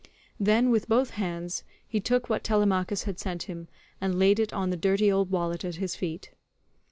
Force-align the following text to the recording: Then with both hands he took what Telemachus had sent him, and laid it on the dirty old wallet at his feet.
Then 0.39 0.71
with 0.71 0.87
both 0.89 1.11
hands 1.11 1.63
he 1.87 1.99
took 1.99 2.27
what 2.27 2.43
Telemachus 2.43 3.03
had 3.03 3.19
sent 3.19 3.43
him, 3.43 3.67
and 4.01 4.17
laid 4.17 4.39
it 4.39 4.51
on 4.51 4.71
the 4.71 4.75
dirty 4.75 5.11
old 5.11 5.29
wallet 5.29 5.63
at 5.63 5.75
his 5.75 5.95
feet. 5.95 6.31